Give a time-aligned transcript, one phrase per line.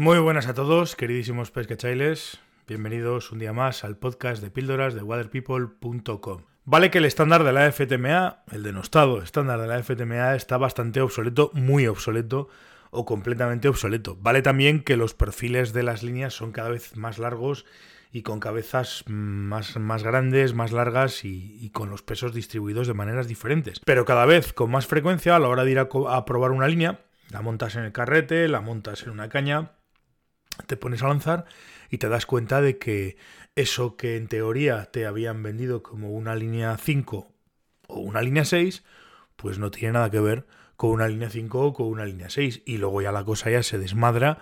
[0.00, 2.40] Muy buenas a todos, queridísimos pescachailes.
[2.66, 6.44] Bienvenidos un día más al podcast de píldoras de waterpeople.com.
[6.64, 11.02] Vale que el estándar de la FTMA, el denostado estándar de la FTMA, está bastante
[11.02, 12.48] obsoleto, muy obsoleto
[12.90, 14.16] o completamente obsoleto.
[14.18, 17.66] Vale también que los perfiles de las líneas son cada vez más largos
[18.10, 23.28] y con cabezas más, más grandes, más largas y, con los pesos distribuidos de maneras
[23.28, 23.80] diferentes.
[23.80, 26.68] Pero cada vez con más frecuencia a la hora de ir a, a probar una
[26.68, 29.72] línea, la montas en el carrete, la montas en una caña,
[30.66, 31.44] te pones a lanzar
[31.90, 33.16] y te das cuenta de que
[33.56, 37.32] eso que en teoría te habían vendido como una línea 5
[37.88, 38.84] o una línea 6,
[39.36, 40.46] pues no tiene nada que ver
[40.76, 42.62] con una línea 5 o con una línea 6.
[42.64, 44.38] Y luego ya la cosa ya se desmadra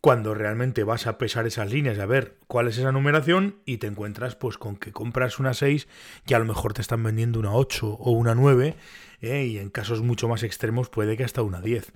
[0.00, 3.78] cuando realmente vas a pesar esas líneas y a ver cuál es esa numeración y
[3.78, 5.88] te encuentras pues con que compras una 6
[6.26, 8.76] y a lo mejor te están vendiendo una 8 o una 9
[9.20, 9.44] ¿eh?
[9.44, 11.92] y en casos mucho más extremos puede que hasta una 10.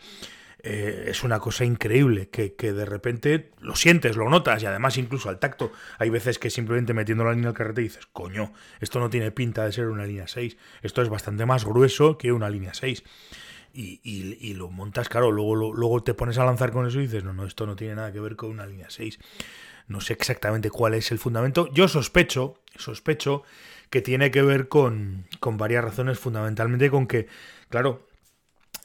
[0.65, 4.97] Eh, es una cosa increíble que, que, de repente lo sientes, lo notas y además
[4.97, 9.01] incluso al tacto hay veces que simplemente metiendo la línea al carrete dices, coño, esto
[9.01, 12.49] no tiene pinta de ser una línea 6, esto es bastante más grueso que una
[12.49, 13.03] línea 6.
[13.75, 17.25] Y, y, lo montas, claro, luego, luego te pones a lanzar con eso y dices,
[17.25, 19.19] no, no, esto no tiene nada que ver con una línea 6.
[19.89, 21.73] No sé exactamente cuál es el fundamento.
[21.73, 23.45] Yo sospecho, sospecho
[23.89, 27.29] que tiene que ver con, con varias razones, fundamentalmente con que,
[27.71, 28.07] claro,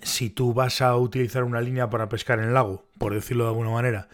[0.01, 3.49] si tú vas a utilizar una línea para pescar en el lago, por decirlo de
[3.49, 4.09] alguna manera,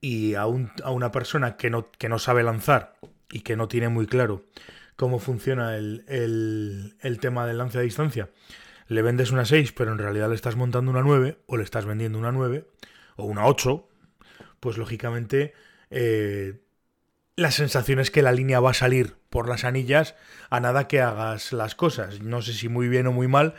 [0.00, 2.94] y a, a una persona que no, que no sabe lanzar
[3.30, 4.44] y que no tiene muy claro
[4.96, 8.30] cómo funciona el, el, el tema del lance a distancia,
[8.88, 11.86] le vendes una 6, pero en realidad le estás montando una 9, o le estás
[11.86, 12.66] vendiendo una 9,
[13.16, 13.88] o una 8,
[14.60, 15.54] pues lógicamente
[15.90, 16.60] eh,
[17.36, 20.14] la sensación es que la línea va a salir por las anillas
[20.50, 22.20] a nada que hagas las cosas.
[22.20, 23.54] No sé si muy bien o muy mal,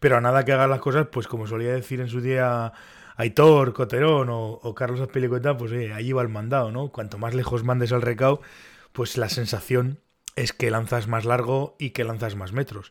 [0.00, 2.72] pero a nada que hagas las cosas, pues como solía decir en su día
[3.16, 6.88] Aitor, Coterón o, Carlos Azpilicueta, pues allí va el mandado, ¿no?
[6.88, 8.40] Cuanto más lejos mandes al recao,
[8.92, 10.00] pues la sensación
[10.36, 12.90] es que lanzas más largo y que lanzas más metros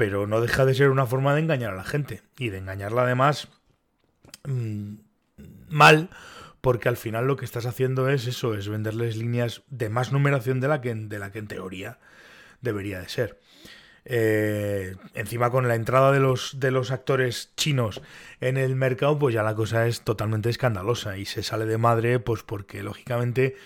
[0.00, 3.02] pero no deja de ser una forma de engañar a la gente y de engañarla
[3.02, 3.48] además
[4.44, 4.94] mm,
[5.68, 6.08] mal
[6.62, 10.58] porque al final lo que estás haciendo es eso, es venderles líneas de más numeración
[10.58, 11.98] de la que, de la que en teoría
[12.62, 13.40] debería de ser.
[14.04, 18.00] Eh, encima con la entrada de los, de los actores chinos
[18.40, 22.18] en el mercado, pues ya la cosa es totalmente escandalosa y se sale de madre,
[22.18, 23.56] pues porque lógicamente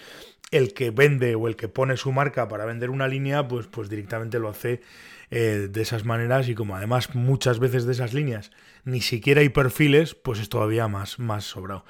[0.51, 3.89] el que vende o el que pone su marca para vender una línea, pues, pues
[3.89, 4.83] directamente lo hace
[5.31, 8.51] eh, de esas maneras y como además muchas veces de esas líneas
[8.85, 11.85] ni siquiera hay perfiles, pues es todavía más, más sobrado.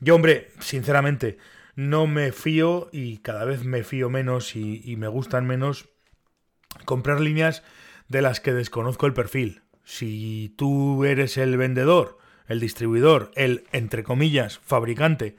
[0.00, 1.38] Yo, hombre, sinceramente,
[1.74, 5.88] no me fío y cada vez me fío menos y, y me gustan menos
[6.84, 7.62] comprar líneas
[8.08, 9.62] de las que desconozco el perfil.
[9.84, 15.36] Si tú eres el vendedor, el distribuidor, el, entre comillas, fabricante,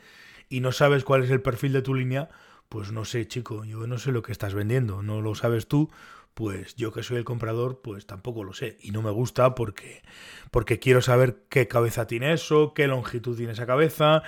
[0.50, 2.30] y no sabes cuál es el perfil de tu línea,
[2.70, 5.90] pues no sé, chico, yo no sé lo que estás vendiendo, no lo sabes tú,
[6.34, 8.78] pues yo que soy el comprador, pues tampoco lo sé.
[8.82, 10.04] Y no me gusta porque,
[10.52, 14.24] porque quiero saber qué cabeza tiene eso, qué longitud tiene esa cabeza,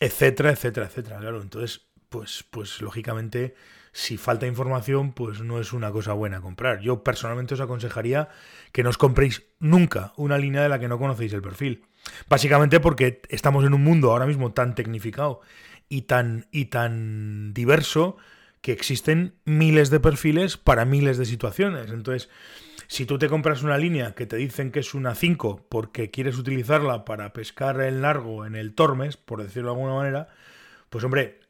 [0.00, 1.18] etcétera, etcétera, etcétera.
[1.18, 3.54] Claro, entonces, pues, pues lógicamente,
[3.92, 6.80] si falta información, pues no es una cosa buena comprar.
[6.80, 8.28] Yo personalmente os aconsejaría
[8.72, 11.84] que no os compréis nunca una línea de la que no conocéis el perfil.
[12.28, 15.40] Básicamente porque estamos en un mundo ahora mismo tan tecnificado
[15.88, 18.16] y tan, y tan diverso
[18.62, 21.90] que existen miles de perfiles para miles de situaciones.
[21.90, 22.30] Entonces,
[22.86, 26.38] si tú te compras una línea que te dicen que es una 5 porque quieres
[26.38, 30.28] utilizarla para pescar en largo en el Tormes, por decirlo de alguna manera,
[30.88, 31.40] pues hombre,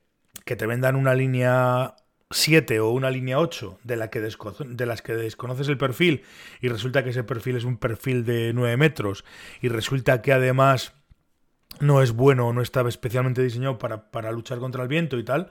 [0.45, 1.95] que te vendan una línea
[2.33, 6.23] 7 o una línea 8 de, la que de las que desconoces el perfil
[6.61, 9.25] y resulta que ese perfil es un perfil de 9 metros
[9.61, 10.95] y resulta que además
[11.81, 15.25] no es bueno o no estaba especialmente diseñado para, para luchar contra el viento y
[15.25, 15.51] tal,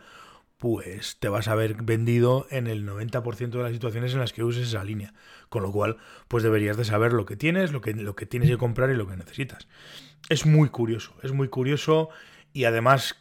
[0.58, 4.44] pues te vas a ver vendido en el 90% de las situaciones en las que
[4.44, 5.12] uses esa línea.
[5.50, 8.48] Con lo cual, pues deberías de saber lo que tienes, lo que, lo que tienes
[8.48, 9.68] que comprar y lo que necesitas.
[10.30, 12.10] Es muy curioso, es muy curioso
[12.54, 13.20] y además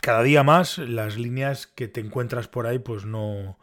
[0.00, 3.58] cada día más las líneas que te encuentras por ahí pues no,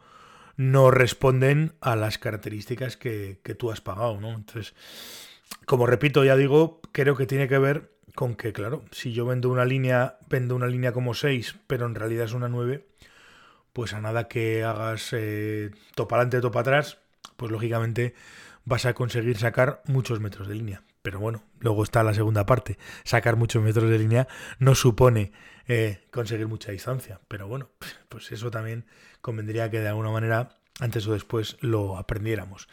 [0.56, 4.32] no responden a las características que, que tú has pagado, ¿no?
[4.32, 4.74] Entonces,
[5.66, 9.48] como repito, ya digo, creo que tiene que ver con que, claro, si yo vendo
[9.48, 12.86] una línea, vendo una línea como 6, pero en realidad es una 9,
[13.72, 16.98] pues a nada que hagas eh, topa adelante, topa atrás,
[17.36, 18.14] pues lógicamente
[18.64, 20.82] vas a conseguir sacar muchos metros de línea.
[21.02, 22.78] Pero bueno, luego está la segunda parte.
[23.04, 24.28] Sacar muchos metros de línea
[24.58, 25.32] no supone
[25.66, 27.20] eh, conseguir mucha distancia.
[27.28, 27.70] Pero bueno,
[28.08, 28.86] pues eso también
[29.20, 32.68] convendría que de alguna manera, antes o después, lo aprendiéramos.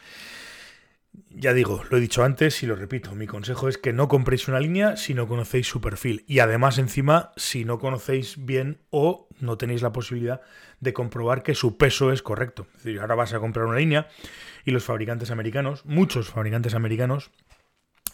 [1.30, 4.46] Ya digo, lo he dicho antes y lo repito, mi consejo es que no compréis
[4.46, 9.28] una línea si no conocéis su perfil y además encima si no conocéis bien o
[9.40, 10.40] no tenéis la posibilidad
[10.78, 12.68] de comprobar que su peso es correcto.
[12.76, 14.08] Es decir, ahora vas a comprar una línea
[14.64, 17.32] y los fabricantes americanos, muchos fabricantes americanos,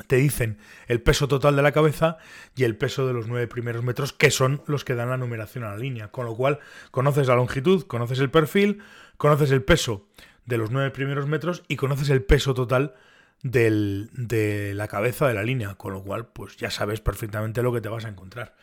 [0.06, 0.58] te dicen
[0.88, 2.18] el peso total de la cabeza
[2.54, 5.64] y el peso de los nueve primeros metros, que son los que dan la numeración
[5.64, 6.08] a la línea.
[6.08, 6.58] Con lo cual,
[6.90, 8.82] conoces la longitud, conoces el perfil,
[9.16, 10.06] conoces el peso
[10.44, 12.94] de los nueve primeros metros y conoces el peso total
[13.42, 15.74] de la cabeza de la línea.
[15.74, 18.54] Con lo cual, pues ya sabes perfectamente lo que te vas a encontrar.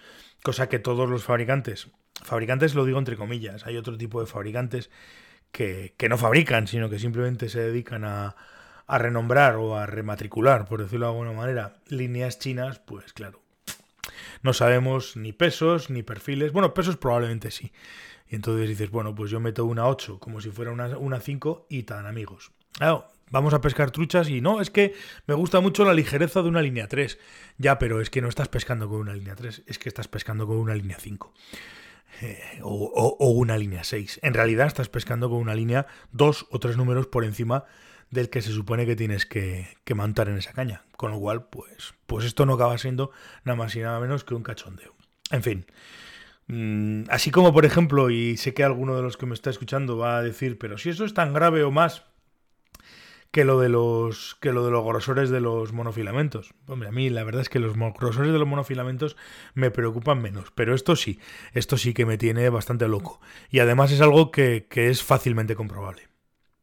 [0.44, 1.89] Cosa que todos los fabricantes,
[2.21, 4.89] fabricantes lo digo entre comillas, hay otro tipo de fabricantes
[5.51, 8.36] que, que no fabrican, sino que simplemente se dedican a,
[8.88, 13.41] a renombrar o a rematricular, por decirlo de alguna manera, líneas chinas, pues claro,
[14.41, 16.51] no sabemos ni pesos ni perfiles.
[16.51, 17.71] Bueno, pesos probablemente sí.
[18.27, 21.68] Y entonces dices, bueno, pues yo meto una 8 como si fuera una, una 5
[21.69, 22.51] y tan amigos.
[22.74, 24.94] Claro, vamos a pescar truchas y no, es que
[25.27, 27.19] me gusta mucho la ligereza de una línea 3.
[27.57, 30.45] Ya, pero es que no estás pescando con una línea 3, es que estás pescando
[30.45, 31.33] con una línea 5.
[32.21, 34.19] Eh, o, una línea 6.
[34.24, 37.65] En realidad estás pescando con una línea 2 o 3 números por encima
[38.12, 40.83] del que se supone que tienes que, montar en esa caña.
[40.95, 43.12] Con lo cual, pues, pues esto no acaba siendo
[43.44, 44.94] nada más y nada menos que un cachondeo.
[45.31, 45.65] En fin.
[46.48, 49.98] Mm, así como, por ejemplo, y sé que alguno de los que me está escuchando
[49.98, 52.04] va a decir, pero si eso es tan grave o más
[53.33, 56.53] que lo de los que lo de los grosores de los monofilamentos.
[56.68, 59.18] Hombre, a mí la verdad es que los grosores de los monofilamentos
[59.56, 61.19] me preocupan menos, pero esto sí,
[61.53, 63.19] esto sí que me tiene bastante loco.
[63.50, 66.03] Y además es algo que, que es fácilmente comprobable.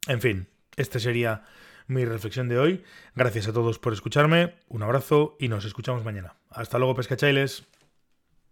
[0.07, 0.47] En fin,
[0.77, 1.43] esta sería
[1.87, 2.83] mi reflexión de hoy.
[3.15, 6.35] Gracias a todos por escucharme, un abrazo y nos escuchamos mañana.
[6.51, 7.67] Hasta luego, pescachailes.